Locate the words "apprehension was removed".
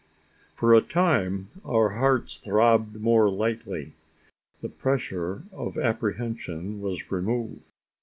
5.77-7.71